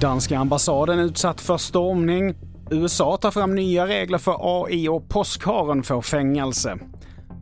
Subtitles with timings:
[0.00, 2.34] Danska ambassaden utsatt för stormning.
[2.70, 6.78] USA tar fram nya regler för AI och påskharen får fängelse.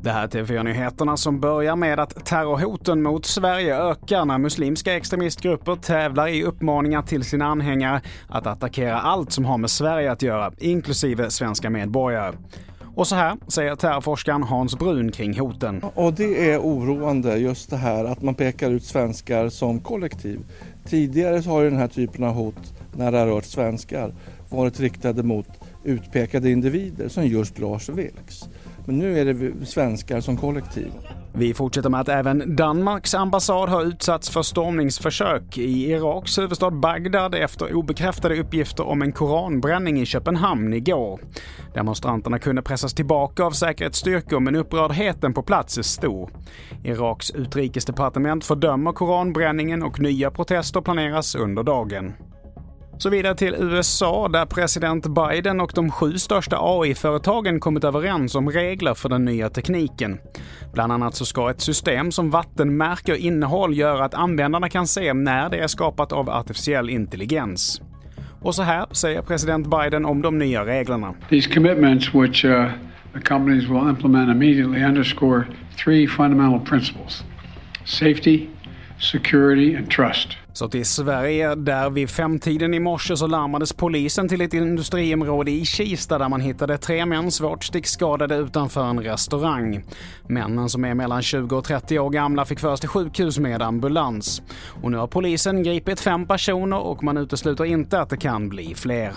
[0.02, 5.76] Det här är TV4-nyheterna som börjar med att terrorhoten mot Sverige ökar när muslimska extremistgrupper
[5.76, 10.52] tävlar i uppmaningar till sina anhängare att attackera allt som har med Sverige att göra,
[10.58, 12.34] inklusive svenska medborgare.
[12.94, 15.82] Och så här säger terrorforskaren Hans Brun kring hoten.
[15.94, 20.40] Och det är oroande just det här att man pekar ut svenskar som kollektiv.
[20.84, 24.14] Tidigare så har ju den här typen av hot när det har rört svenskar
[24.48, 25.46] varit riktade mot
[25.84, 28.48] utpekade individer som just Lars Vilks.
[28.86, 30.92] Men nu är det svenskar som kollektiv.
[31.32, 37.34] Vi fortsätter med att även Danmarks ambassad har utsatts för stormningsförsök i Iraks huvudstad Bagdad
[37.34, 41.20] efter obekräftade uppgifter om en koranbränning i Köpenhamn igår.
[41.74, 46.30] Demonstranterna kunde pressas tillbaka av säkerhetsstyrkor men upprördheten på plats är stor.
[46.84, 52.12] Iraks utrikesdepartement fördömer koranbränningen och nya protester planeras under dagen.
[53.02, 58.50] Så vidare till USA där president Biden och de sju största AI-företagen kommit överens om
[58.50, 60.18] regler för den nya tekniken.
[60.72, 65.48] Bland annat så ska ett system som vattenmärker innehåll göra att användarna kan se när
[65.48, 67.82] det är skapat av artificiell intelligens.
[68.42, 71.14] Och så här säger president Biden om de nya reglerna.
[71.28, 72.66] These commitments which uh,
[73.14, 75.44] the companies will implement immediately underscore
[75.84, 77.24] three fundamental principles.
[77.84, 78.46] Safety,
[79.00, 80.28] security and trust.
[80.52, 85.64] Så till Sverige, där vid femtiden i morse så larmades polisen till ett industriområde i
[85.64, 89.84] Kista där man hittade tre män svårt stickskadade utanför en restaurang.
[90.28, 94.42] Männen som är mellan 20 och 30 år gamla fick föras till sjukhus med ambulans.
[94.82, 98.74] Och nu har polisen gripit fem personer och man utesluter inte att det kan bli
[98.74, 99.12] fler.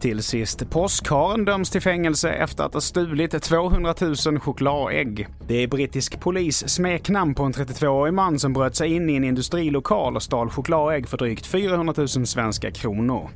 [0.00, 3.94] Till sist, påskharen döms till fängelse efter att ha stulit 200
[4.26, 5.28] 000 chokladägg.
[5.48, 9.24] Det är brittisk polis smeknamn på en 32-årig man som bröt sig in i en
[9.24, 13.30] industrilokal och stal chokladägg för drygt 400 000 svenska kronor.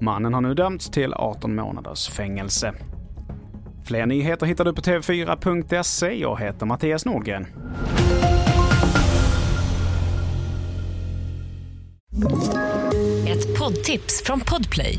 [0.00, 2.74] Mannen har nu dömts till 18 månaders fängelse.
[3.84, 6.20] Fler nyheter hittar du på tv4.se.
[6.20, 7.46] Jag heter Mattias Nordgren.
[13.28, 14.98] Ett poddtips från Podplay.